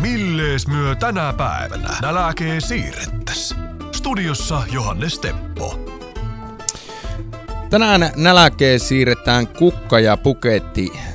[0.00, 3.56] Millees myö tänä päivänä nälkee siirrettäs?
[3.92, 5.78] Studiossa Johannes Teppo.
[7.70, 11.08] Tänään nälkeen siirretään kukka ja puketti äh,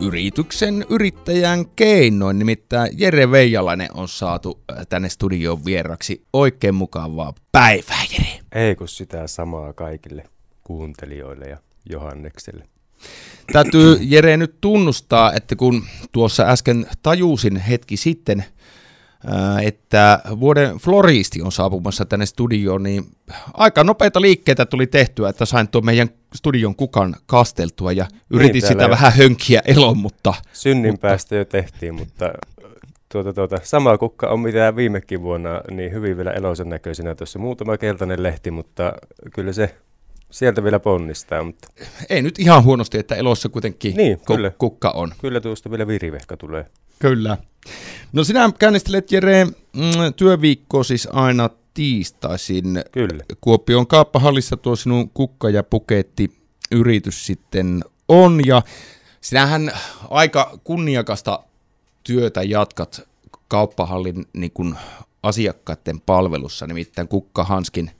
[0.00, 2.38] yrityksen yrittäjän keinoin.
[2.38, 6.26] Nimittäin Jere Veijalainen on saatu äh, tänne studioon vieraksi.
[6.32, 8.40] Oikein mukavaa päivää, Jere.
[8.52, 10.24] Ei kun sitä samaa kaikille
[10.64, 11.58] kuuntelijoille ja
[11.90, 12.69] Johannekselle.
[13.52, 18.44] Täytyy Jere nyt tunnustaa, että kun tuossa äsken tajusin hetki sitten,
[19.62, 23.04] että vuoden floristi on saapumassa tänne studioon, niin
[23.54, 28.68] aika nopeita liikkeitä tuli tehtyä, että sain tuon meidän studion kukan kasteltua ja yritin niin,
[28.68, 30.34] sitä vähän hönkiä elon, mutta...
[30.52, 31.08] Synnin mutta...
[31.08, 32.32] päästä jo tehtiin, mutta
[33.12, 37.38] tuota, tuota, sama kukka on mitä viimekin vuonna, niin hyvin vielä eloisen näköisenä tuossa.
[37.38, 38.92] Muutama keltainen lehti, mutta
[39.34, 39.74] kyllä se
[40.30, 41.42] sieltä vielä ponnistaa.
[41.42, 41.68] Mutta...
[42.10, 44.50] Ei nyt ihan huonosti, että elossa kuitenkin niin, kyllä.
[44.58, 45.14] kukka on.
[45.20, 46.66] Kyllä tuosta vielä virivehka tulee.
[46.98, 47.38] Kyllä.
[48.12, 49.52] No sinä käynnistelet Jere mm,
[50.16, 52.84] työviikko siis aina tiistaisin.
[52.92, 53.24] Kyllä.
[53.40, 58.62] Kuopion kaappahallissa tuo sinun kukka- ja puketti yritys sitten on ja
[59.20, 59.72] sinähän
[60.10, 61.42] aika kunniakasta
[62.04, 63.08] työtä jatkat
[63.48, 64.74] kauppahallin niin kuin
[65.22, 67.90] asiakkaiden palvelussa, nimittäin Kukka Hanskin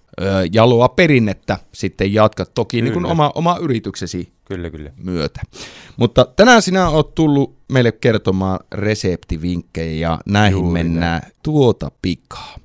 [0.53, 4.91] jaloa perinnettä sitten jatkat, toki niin kuin oma, oma yrityksesi kyllä, kyllä.
[4.97, 5.41] myötä.
[5.97, 11.33] Mutta tänään sinä olet tullut meille kertomaan reseptivinkkejä ja näihin Juuri mennään näin.
[11.43, 12.57] tuota pikaa.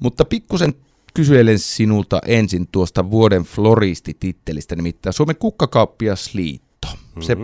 [0.00, 0.74] Mutta pikkusen
[1.14, 6.88] kyselen sinulta ensin tuosta vuoden floristitittelistä, nimittäin Suomen kukkakauppiasliitto.
[6.92, 7.22] Mm-hmm.
[7.22, 7.36] Se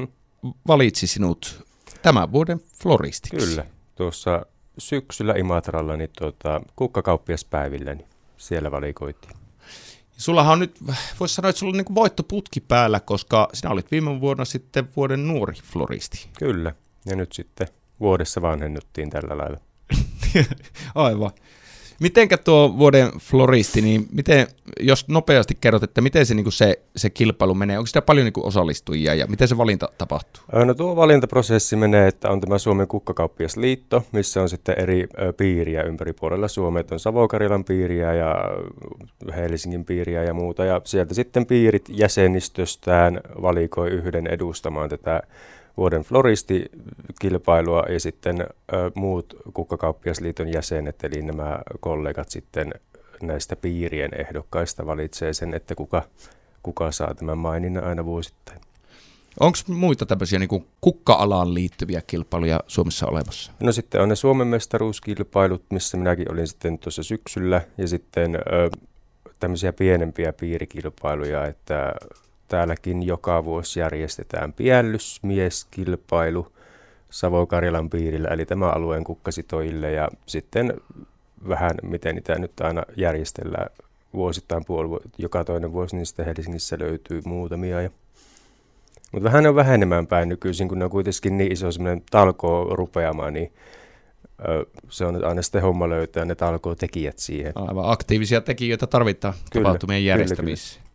[0.66, 1.64] valitsi sinut
[2.02, 3.46] tämän vuoden floristiksi.
[3.46, 4.46] Kyllä, tuossa
[4.78, 8.08] syksyllä Imatralla niin tuota, kukkakauppiaspäivillä niin
[8.40, 9.34] siellä valikoitiin.
[10.16, 10.76] Sullahan on nyt,
[11.20, 15.28] voisi sanoa, että sulla on niin voittoputki päällä, koska sinä olit viime vuonna sitten vuoden
[15.28, 16.28] nuori floristi.
[16.38, 16.74] Kyllä,
[17.06, 17.68] ja nyt sitten
[18.00, 19.58] vuodessa vanhennuttiin tällä lailla.
[20.94, 21.30] Aivan.
[22.00, 24.46] Mitenkä tuo vuoden floristi, niin miten,
[24.80, 28.46] jos nopeasti kerrot, että miten se, niin se, se kilpailu menee, onko sitä paljon niin
[28.46, 30.42] osallistujia ja miten se valinta tapahtuu?
[30.64, 35.06] No tuo valintaprosessi menee, että on tämä Suomen kukkakauppiasliitto, missä on sitten eri
[35.36, 38.34] piiriä ympäri puolella Suomea, on Savo-Karjalan piiriä ja
[39.36, 45.22] Helsingin piiriä ja muuta, ja sieltä sitten piirit jäsenistöstään valikoi yhden edustamaan tätä
[45.76, 48.46] vuoden floristikilpailua ja sitten
[48.94, 52.74] muut kukkakauppiasliiton jäsenet, eli nämä kollegat sitten
[53.22, 56.02] näistä piirien ehdokkaista valitsee sen, että kuka,
[56.62, 58.60] kuka saa tämän maininnan aina vuosittain.
[59.40, 63.52] Onko muita tämmöisiä niin kukka-alaan liittyviä kilpailuja Suomessa olemassa?
[63.60, 68.70] No sitten on ne Suomen mestaruuskilpailut, missä minäkin olin sitten tuossa syksyllä, ja sitten ö,
[69.38, 71.94] tämmöisiä pienempiä piirikilpailuja, että
[72.50, 76.52] Täälläkin joka vuosi järjestetään piellysmieskilpailu
[77.10, 80.74] Savo-Karjalan piirillä, eli tämä alueen kukkasitoille, ja sitten
[81.48, 83.70] vähän miten niitä nyt aina järjestellään
[84.14, 87.82] vuosittain puoli, joka toinen vuosi, niin sitten Helsingissä löytyy muutamia.
[87.82, 87.90] Ja
[89.12, 93.32] mutta vähän on vähenemään päin nykyisin, kun ne on kuitenkin niin iso semmoinen talkoo rupeamaan,
[93.32, 93.52] niin
[94.88, 97.52] se on aina sitten homma löytää ne talkoo tekijät siihen.
[97.54, 100.72] Aivan aktiivisia tekijöitä tarvitaan kyllä, tapahtumien järjestämiseen.
[100.72, 100.89] Kyllä, kyllä.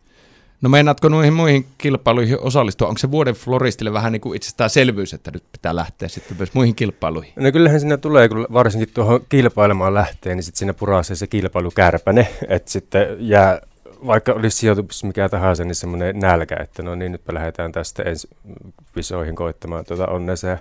[0.60, 2.88] No meinaatko noihin muihin kilpailuihin osallistua?
[2.88, 6.74] Onko se vuoden floristille vähän niin kuin itsestäänselvyys, että nyt pitää lähteä sitten myös muihin
[6.74, 7.32] kilpailuihin?
[7.36, 12.28] No kyllähän siinä tulee, kun varsinkin tuohon kilpailemaan lähtee, niin sitten siinä purasee se kilpailukärpäne,
[12.48, 13.60] että sitten jää,
[14.06, 18.28] vaikka olisi sijoitus mikä tahansa, niin semmoinen nälkä, että no niin, nytpä lähdetään tästä ensi
[18.96, 20.58] visoihin koittamaan tuota onnesa ja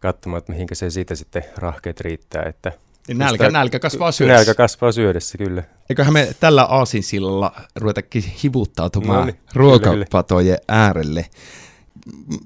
[0.00, 2.72] katsomaan, että mihinkä se siitä sitten rahkeet riittää, että
[3.08, 4.36] niin nälkä, nälkä kasvaa syödessä.
[4.36, 5.62] Nälkä kasvaa syödessä, kyllä.
[5.90, 10.84] Eiköhän me tällä aasinsillalla ruvetakin hivuttautumaan no niin, ruokapatojen kyllä.
[10.84, 11.26] äärelle.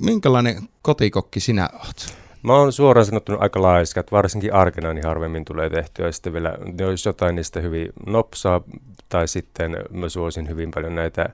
[0.01, 2.19] Minkälainen kotikokki sinä olet?
[2.43, 6.07] Mä oon suoraan sanottuna aika laiska, että varsinkin arkena niin harvemmin tulee tehtyä.
[6.07, 8.61] Ja sitten vielä, jos jotain niistä hyvin nopsaa,
[9.09, 11.29] tai sitten mä suosin hyvin paljon näitä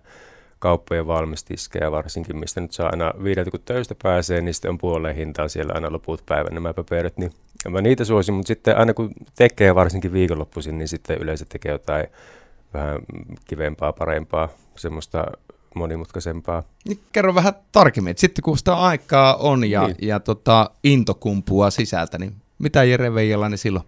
[0.65, 5.17] kauppojen valmistiskejä varsinkin, mistä nyt saa aina viideltä, kun töistä pääsee, niin sitten on puoleen
[5.17, 7.33] hintaa siellä aina loput päivän nämä paperit, niin
[7.69, 12.07] mä niitä suosin, mutta sitten aina kun tekee varsinkin viikonloppuisin, niin sitten yleensä tekee jotain
[12.75, 12.99] vähän
[13.49, 15.25] kivempaa, parempaa, semmoista
[15.75, 16.63] monimutkaisempaa.
[16.89, 19.97] Niin kerro vähän tarkemmin, että sitten kun sitä aikaa on ja, niin.
[20.03, 23.85] ja tota, into kumpua sisältä, niin mitä Jere Veijalainen silloin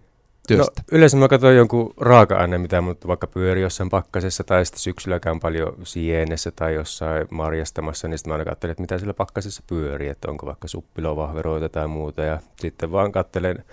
[0.47, 0.81] työstä?
[0.91, 5.39] No, yleensä mä katson jonkun raaka-aine, mitä mut vaikka pyöri jossain pakkasessa tai sitten syksylläkään
[5.39, 10.09] paljon sienessä tai jossain marjastamassa, niin sitten mä aina katselen, että mitä sillä pakkasessa pyörii,
[10.09, 12.21] että onko vaikka suppilovahveroita tai muuta.
[12.21, 13.63] Ja sitten vaan katselen.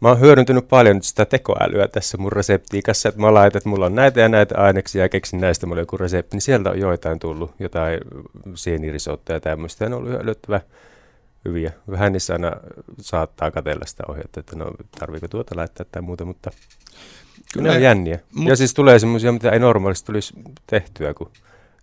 [0.00, 3.94] Mä oon hyödyntänyt paljon sitä tekoälyä tässä mun reseptiikassa, että mä laitan, että mulla on
[3.94, 5.66] näitä ja näitä aineksia ja keksin näistä.
[5.66, 8.00] Mulle joku resepti, niin sieltä on joitain tullut, jotain
[8.54, 10.60] sienirisottoa ja tämmöistä, ja on ollut yllättävän
[11.48, 11.72] hyviä.
[11.90, 12.52] Vähän niissä aina
[13.00, 16.50] saattaa katella sitä ohjetta, että no tarviiko tuota laittaa tai muuta, mutta
[17.52, 18.18] kyllä ne on jänniä.
[18.34, 18.48] Mut...
[18.48, 20.34] Ja siis tulee semmoisia, mitä ei normaalisti tulisi
[20.66, 21.30] tehtyä, kun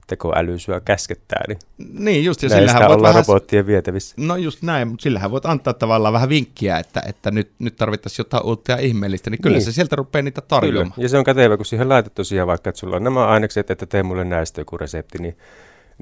[0.07, 4.15] tekoäly syö käskettää, niin, niin just, ja sillähän voit vähän, robottien vietävissä.
[4.17, 8.23] No just näin, mutta sillähän voit antaa tavallaan vähän vinkkiä, että, että nyt, nyt tarvittaisiin
[8.23, 9.65] jotain uutta ja ihmeellistä, niin kyllä niin.
[9.65, 10.91] se sieltä rupeaa niitä tarjoamaan.
[10.91, 11.05] Kyllä.
[11.05, 13.85] Ja se on kätevä, kun siihen laitat tosiaan vaikka, että sulla on nämä ainekset, että
[13.85, 15.37] tee mulle näistä joku resepti, niin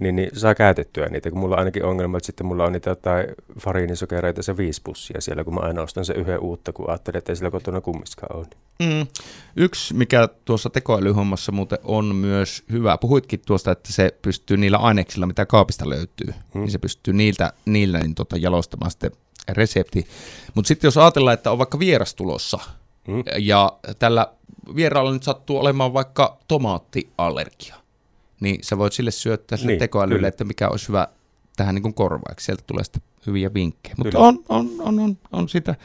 [0.01, 2.89] niin, niin saa käytettyä niitä, kun mulla on ainakin ongelma, että sitten mulla on niitä
[2.89, 3.27] jotain
[3.59, 7.31] fariinisokereita se viisi pussia siellä, kun mä aina ostan se yhden uutta, kun ajattelin, että
[7.31, 8.47] ei sillä kotona kummiskaan ole.
[8.79, 9.07] Mm.
[9.55, 15.25] Yksi, mikä tuossa tekoälyhommassa muuten on myös hyvä, puhuitkin tuosta, että se pystyy niillä aineksilla,
[15.25, 16.61] mitä kaapista löytyy, mm.
[16.61, 19.11] niin se pystyy niiltä, niillä niin tota, jalostamaan sitten
[19.49, 20.07] resepti.
[20.53, 22.59] Mutta sitten jos ajatellaan, että on vaikka vieras tulossa,
[23.07, 23.23] mm.
[23.39, 24.27] ja tällä
[24.75, 27.75] vieraalla nyt sattuu olemaan vaikka tomaattiallergia,
[28.43, 30.27] niin sä voit sille syöttää sille niin, tekoälylle, kyllä.
[30.27, 31.07] että mikä olisi hyvä
[31.55, 32.45] tähän niin korvaaksi.
[32.45, 33.95] Sieltä tulee sitten hyviä vinkkejä.
[33.97, 35.75] Mutta on, on, on, on, on sitä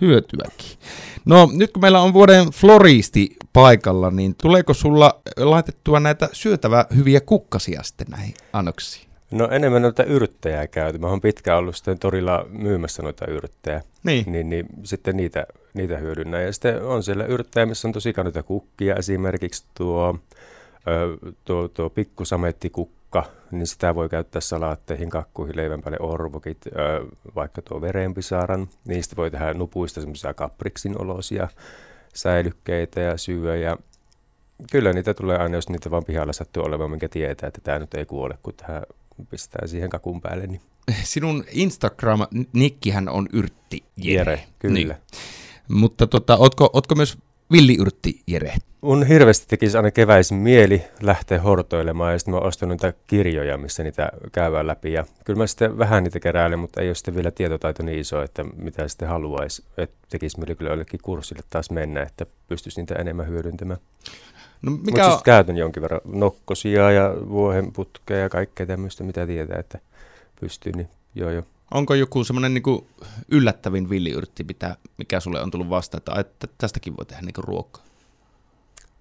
[0.00, 0.78] hyötyäkin.
[1.24, 7.20] No nyt kun meillä on vuoden floristi paikalla, niin tuleeko sulla laitettua näitä syötävää hyviä
[7.20, 9.06] kukkasia sitten näihin annoksiin?
[9.30, 10.98] No enemmän noita yrttejä käyty.
[10.98, 13.82] Mä oon pitkään ollut sitten torilla myymässä noita yrttejä.
[14.02, 14.32] Niin.
[14.32, 16.44] Niin, niin sitten niitä, niitä hyödynnän.
[16.44, 18.94] Ja sitten on siellä yrttejä, missä on tosi noita kukkia.
[18.94, 20.18] Esimerkiksi tuo
[21.44, 26.64] tuo, tuo pikkusamettikukka, niin sitä voi käyttää salaatteihin, kakkuihin, leivän päälle orvokit,
[27.34, 28.68] vaikka tuo verenpisaran.
[28.88, 31.48] Niistä voi tehdä nupuista semmoisia kapriksin olosia
[32.14, 33.56] säilykkeitä ja syödä.
[33.56, 33.76] Ja
[34.70, 37.94] kyllä niitä tulee aina, jos niitä vaan pihalla sattuu olemaan, minkä tietää, että tämä nyt
[37.94, 38.82] ei kuole, kun tähän
[39.30, 40.46] pistää siihen kakun päälle.
[40.46, 40.60] Niin.
[41.02, 44.32] Sinun Instagram-nikkihän on Yrtti Jere.
[44.32, 44.74] Jere kyllä.
[44.74, 44.96] Niin.
[45.68, 47.18] Mutta tota, ootko, ootko myös
[47.52, 48.54] villiyrtti Jere?
[48.80, 53.82] Mun hirveästi tekisi aina keväisin mieli lähteä hortoilemaan ja sitten mä ostan niitä kirjoja, missä
[53.82, 54.92] niitä käydään läpi.
[54.92, 58.22] Ja kyllä mä sitten vähän niitä keräilen, mutta ei ole sitten vielä tietotaito niin iso,
[58.22, 59.64] että mitä sitten haluaisi.
[59.76, 63.80] Että tekisi mieli kyllä jollekin kurssille taas mennä, että pystyisi niitä enemmän hyödyntämään.
[64.62, 69.58] No mikä Mutta siis käytän jonkin verran nokkosia ja vuohenputkeja ja kaikkea tämmöistä, mitä tietää,
[69.58, 69.78] että
[70.40, 71.42] pystyy, niin joo joo.
[71.70, 72.86] Onko joku semmoinen niin
[73.30, 77.82] yllättävin villiyrtti, mitä, mikä sulle on tullut vastaan, että, että tästäkin voi tehdä niin ruokaa?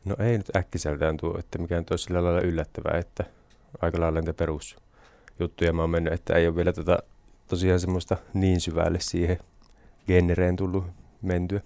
[0.05, 3.23] No ei nyt äkkiseltään tuo, että mikään toisi sillä lailla yllättävää, että
[3.81, 6.97] aika lailla niitä perusjuttuja mä oon mennyt, että ei ole vielä tota,
[7.47, 9.39] tosiaan semmoista niin syvälle siihen
[10.07, 10.85] genereen tullut
[11.21, 11.61] mentyä.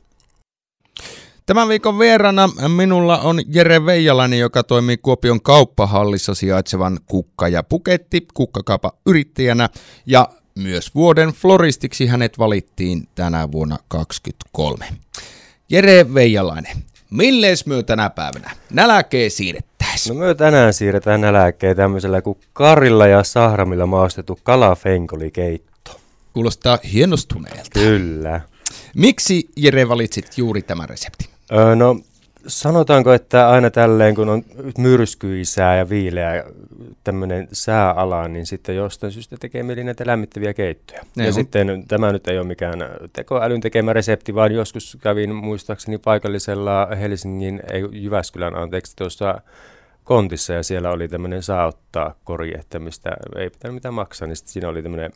[1.45, 8.27] Tämän viikon vierana minulla on Jere Veijalainen, joka toimii Kuopion kauppahallissa sijaitsevan kukka- ja puketti
[8.33, 9.69] kukkakaapa yrittäjänä
[10.05, 10.29] ja
[10.59, 14.85] myös vuoden floristiksi hänet valittiin tänä vuonna 2023.
[15.69, 16.77] Jere Veijalainen,
[17.09, 20.15] Millees myö tänä päivänä nälkeen siirrettäisiin?
[20.17, 25.99] No myö tänään siirretään nälkeen tämmöisellä kuin karilla ja sahramilla maastettu kalafenkolikeitto.
[26.33, 27.69] Kuulostaa hienostuneelta.
[27.73, 28.41] Kyllä.
[28.95, 31.27] Miksi Jere valitsit juuri tämän reseptin?
[31.51, 31.99] Öö, no
[32.47, 34.43] sanotaanko, että aina tälleen, kun on
[34.77, 36.43] myrskyisää ja viileä
[37.03, 41.01] tämmöinen sääala, niin sitten jostain syystä tekee mieli näitä lämmittäviä keittoja.
[41.15, 41.33] Ne ja on.
[41.33, 42.79] sitten tämä nyt ei ole mikään
[43.13, 49.41] tekoälyn tekemä resepti, vaan joskus kävin muistaakseni paikallisella Helsingin, ei Jyväskylän anteeksi, tuossa
[50.03, 54.53] kontissa ja siellä oli tämmöinen saattaa kori, että mistä ei pitänyt mitään maksaa, niin sitten
[54.53, 55.11] siinä oli tämmöinen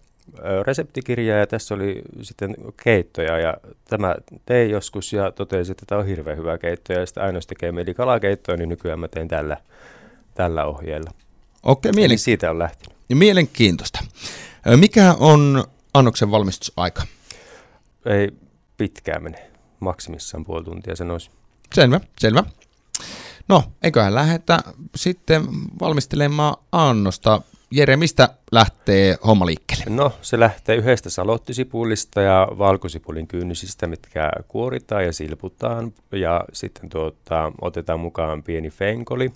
[0.64, 3.54] reseptikirja ja tässä oli sitten keittoja ja
[3.86, 4.16] tämä
[4.46, 7.94] tein joskus ja totesin, että tämä on hirveän hyvä keitto ja sitten ainoastaan tekee mieli
[7.94, 9.58] kalakeittoa, niin nykyään mä teen tällä,
[10.36, 11.12] tällä ohjeella.
[11.64, 12.12] Okei, mielen...
[12.12, 12.98] Eli siitä on lähtenyt.
[13.14, 14.00] Mielenkiintoista.
[14.76, 15.64] Mikä on
[15.94, 17.04] annoksen valmistusaika?
[18.06, 18.32] Ei
[18.78, 21.32] pitkään mene, maksimissaan puoli tuntia sanoisin.
[21.74, 22.44] Selvä, selvä.
[23.48, 24.60] No, eiköhän lähdetä
[24.96, 25.44] sitten
[25.80, 27.42] valmistelemaan annosta.
[27.76, 29.86] Jere, mistä lähtee homma liikkeelle?
[29.90, 35.94] No, se lähtee yhdestä salottisipulista ja valkosipulin kynnysistä, mitkä kuoritaan ja silputaan.
[36.12, 39.32] Ja sitten tuota, otetaan mukaan pieni fenkoli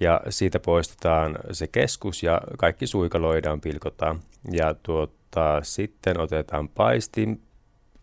[0.00, 4.20] ja siitä poistetaan se keskus ja kaikki suikaloidaan, pilkotaan.
[4.52, 7.42] Ja tuota, sitten otetaan paistin,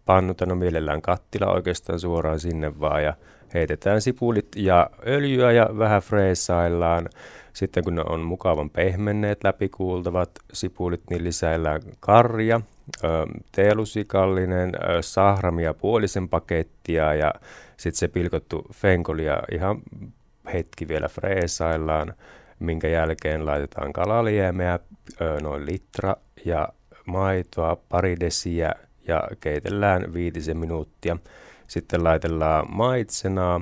[0.06, 3.14] pannuta, no mielellään kattila oikeastaan suoraan sinne vaan ja
[3.54, 7.10] heitetään sipulit ja öljyä ja vähän freesaillaan.
[7.54, 12.62] Sitten kun ne on mukavan pehmenneet läpikuultavat sipulit, niin lisäillään karja,
[13.52, 17.34] teelusikallinen, sahramia puolisen pakettia ja
[17.78, 19.82] sitten se pilkottu fenkolia ihan
[20.54, 22.14] hetki vielä freesaillaan,
[22.60, 24.80] minkä jälkeen laitetaan kalaliemeä,
[25.42, 26.16] noin litra
[26.46, 26.70] ja
[27.06, 28.72] maitoa, pari desiä
[29.08, 31.18] ja keitellään viitisen minuuttia.
[31.72, 33.62] Sitten laitellaan maitsenaa,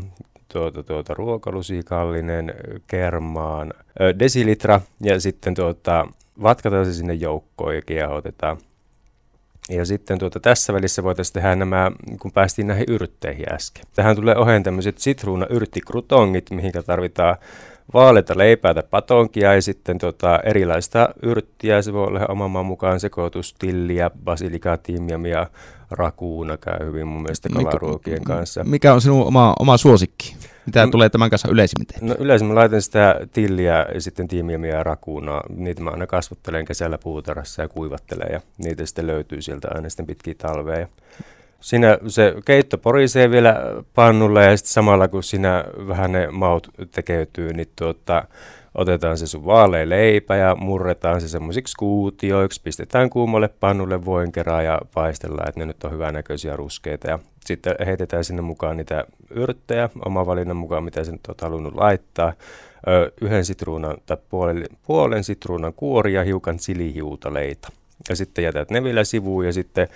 [0.54, 2.54] tuota, tuota, ruokalusikallinen,
[2.88, 6.08] kermaan, ö, desilitra ja sitten tuota,
[6.44, 8.58] vatkataan se sinne joukkoon ja kiehotetaan.
[9.70, 13.84] Ja sitten tuota, tässä välissä voitaisiin tehdä nämä, kun päästiin näihin yrtteihin äsken.
[13.96, 17.36] Tähän tulee oheen tämmöiset sitruuna-yrttikrutongit, mihinkä tarvitaan
[17.94, 21.82] vaaleita leipää tai patonkia ja sitten tota, erilaista yrttiä.
[21.82, 25.48] Se voi olla oman maan mukaan sekoitus, tilliä, basilikaa, timjamia,
[25.92, 28.64] rakuuna käy hyvin mun mielestä kalaruokien kanssa.
[28.64, 30.36] Mikä on sinun oma, oma suosikki?
[30.66, 34.84] Mitä no, tulee tämän kanssa yleisimmin No yleisimmin laitan sitä tilliä ja sitten tiimiä ja
[34.84, 35.44] rakuunaa.
[35.50, 40.06] Niitä mä aina kasvattelen kesällä puutarassa ja kuivattelen ja niitä sitten löytyy sieltä aina sitten
[40.06, 40.88] pitkiä talveja.
[41.62, 43.56] Siinä se keitto porisee vielä
[43.96, 48.24] pannulle ja sitten samalla kun siinä vähän ne maut tekeytyy, niin tuota,
[48.76, 54.66] otetaan se sun vaalea leipä ja murretaan se semmoisiksi kuutioiksi, pistetään kuumalle pannulle voin kerran
[54.66, 57.08] ja paistellaan, että ne nyt on hyvänäköisiä ruskeita.
[57.08, 62.34] Ja sitten heitetään sinne mukaan niitä yrttejä, oma valinnan mukaan, mitä sen olet halunnut laittaa.
[62.88, 67.70] Ö, yhden sitruunan tai puolen, puolen sitruunan kuori ja hiukan chilihiutaleita.
[68.10, 69.88] Ja sitten jätät ne vielä sivuun ja sitten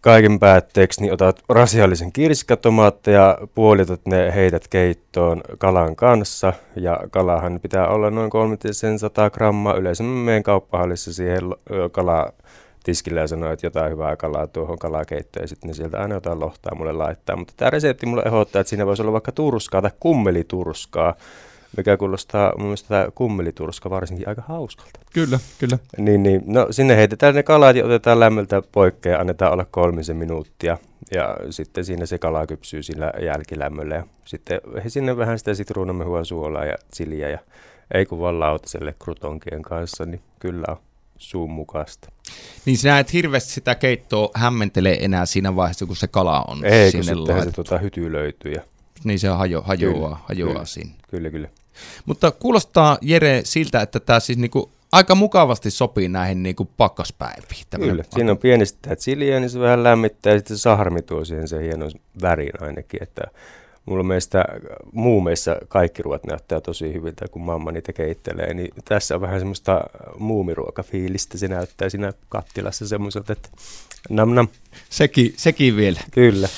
[0.00, 6.52] kaiken päätteeksi niin otat rasiallisen kirsikatomaatteja, puolitat ne, heität keittoon kalan kanssa.
[6.76, 9.74] Ja kalahan pitää olla noin 300 grammaa.
[9.74, 11.42] Yleensä menen kauppahallissa siihen
[11.92, 12.32] kalaa
[12.84, 16.40] tiskille ja sanoo, että jotain hyvää kalaa tuohon kalakeittoon ja sitten ne sieltä aina jotain
[16.40, 17.36] lohtaa mulle laittaa.
[17.36, 21.14] Mutta tämä resepti mulle ehdottaa, että siinä voisi olla vaikka turskaa tai kummeliturskaa
[21.76, 25.00] mikä kuulostaa mun mielestä tämä kummeliturska varsinkin aika hauskalta.
[25.12, 25.78] Kyllä, kyllä.
[25.98, 26.42] Niin, niin.
[26.46, 30.78] No sinne heitetään ne kalat ja otetaan lämmöltä poikkeen ja annetaan olla kolmisen minuuttia.
[31.10, 33.94] Ja sitten siinä se kala kypsyy sillä jälkilämmöllä.
[33.94, 37.38] Ja sitten sinne vähän sitä sitruunamehua, suolaa ja chiliä ja
[37.94, 40.76] ei kun vaan lautaselle krutonkien kanssa, niin kyllä on
[41.16, 42.12] suun mukaista.
[42.64, 46.90] Niin sinä et hirveästi sitä keittoa hämmentele enää siinä vaiheessa, kun se kala on Ei,
[46.90, 48.62] sinne kun sitten se tota, hyty löytyy ja
[49.04, 50.90] niin se hajo, hajoaa, kyllä, hajoaa kyllä, siinä.
[51.10, 51.48] Kyllä, kyllä.
[52.06, 57.64] Mutta kuulostaa Jere siltä, että tämä siis niinku aika mukavasti sopii näihin niinku pakkaspäiviin.
[57.76, 61.24] Kyllä, siinä on pienesti tämä chiliä, niin se vähän lämmittää ja sitten se saharmi tuo
[61.24, 61.90] siihen se hienon
[62.22, 63.22] värin ainakin, että
[63.88, 64.44] mulla mielestä
[64.92, 69.80] muumeissa kaikki ruoat näyttää tosi hyviltä, kun mamma niitä keittelee, niin tässä on vähän semmoista
[70.18, 73.48] muumiruokafiilistä, se näyttää siinä kattilassa semmoiselta, että
[74.10, 74.48] nam nam.
[74.90, 76.00] Sekin, sekin vielä.
[76.10, 76.48] Kyllä.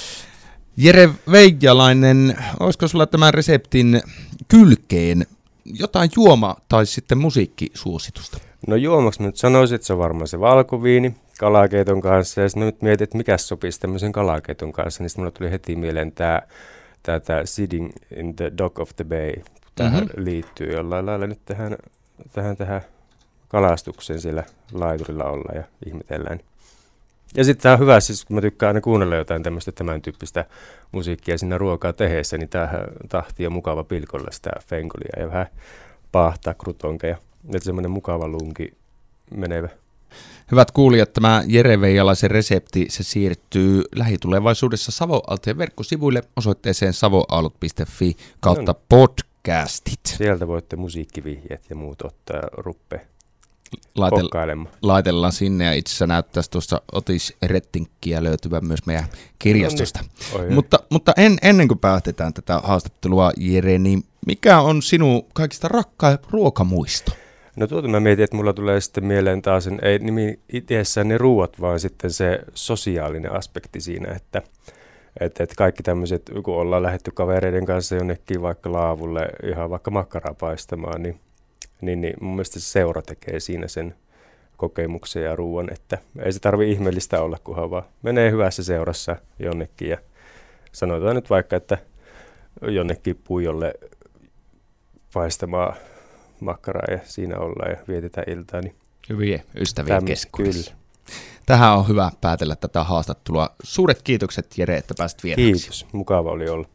[0.82, 4.02] Jere Veijalainen, olisiko sulla tämän reseptin
[4.48, 5.26] kylkeen
[5.64, 8.38] jotain juoma- tai sitten musiikkisuositusta?
[8.66, 12.40] No juomaksi nyt sanoisin, että se on varmaan se valkoviini kalakeiton kanssa.
[12.40, 15.76] Ja sitten nyt mietin, että mikä sopisi tämmöisen kalakeiton kanssa, niin sitten mulle tuli heti
[15.76, 16.42] mieleen tämä,
[17.02, 19.32] tämä, tämä Sitting in the Dock of the Bay.
[19.74, 20.24] Tähän mm-hmm.
[20.24, 21.76] liittyy jollain lailla nyt tähän,
[22.32, 22.80] tähän, tähän
[23.48, 26.40] kalastukseen siellä laiturilla olla ja ihmetellään.
[27.36, 30.44] Ja sitten tämä on hyvä, siis kun mä tykkään aina kuunnella jotain tämmöistä tämän tyyppistä
[30.92, 35.46] musiikkia siinä ruokaa tehdessä, niin tämähän tahti on mukava pilkolla sitä fengolia ja vähän
[36.12, 37.16] paahtaa krutonkeja.
[37.44, 38.74] Että semmoinen mukava lunki
[39.34, 39.68] menevä.
[40.50, 48.80] Hyvät kuulijat, tämä Jere Veijalaisen resepti, se siirtyy lähitulevaisuudessa Savoaltojen verkkosivuille osoitteeseen savoaalot.fi kautta no.
[48.88, 50.00] podcastit.
[50.06, 53.06] Sieltä voitte musiikkivihjeet ja muut ottaa ruppe
[53.98, 59.04] Laitel- laitellaan sinne ja itse asiassa näyttäisi tuossa Otis Rettinkkiä löytyvän myös meidän
[59.38, 60.00] kirjastosta.
[60.32, 60.54] No niin.
[60.54, 66.18] mutta, mutta en, ennen kuin päätetään tätä haastattelua, Jere, niin mikä on sinun kaikista rakkain
[66.30, 67.12] ruokamuisto?
[67.56, 71.60] No tuota mä mietin, että mulla tulee sitten mieleen taas, ei nimi itsessään ne ruuat,
[71.60, 74.42] vaan sitten se sosiaalinen aspekti siinä, että
[75.20, 80.34] että et kaikki tämmöiset, kun ollaan lähetty kavereiden kanssa jonnekin vaikka laavulle ihan vaikka makkaraa
[80.34, 81.20] paistamaan, niin
[81.80, 83.94] niin, niin mun mielestä se seura tekee siinä sen
[84.56, 89.88] kokemuksen ja ruoan, että ei se tarvi ihmeellistä olla, kunhan vaan menee hyvässä seurassa jonnekin
[89.88, 89.98] ja
[90.72, 91.78] sanotaan nyt vaikka, että
[92.62, 93.74] jonnekin puijolle
[95.14, 95.76] paistamaan
[96.40, 98.60] makkaraa ja siinä ollaan ja vietetään iltaa.
[98.60, 98.74] Niin
[99.08, 100.74] Hyviä ystäviä keskuudessa.
[101.46, 103.50] Tähän on hyvä päätellä tätä haastattelua.
[103.62, 105.52] Suuret kiitokset Jere, että pääsit vieraksi.
[105.52, 106.68] Kiitos, mukava oli olla.